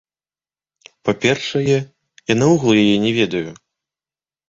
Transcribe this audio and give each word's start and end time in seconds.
Па-першае, 1.09 1.77
я 2.35 2.39
наогул 2.41 2.73
яе 2.83 2.97
не 3.09 3.17
ведаю. 3.23 3.47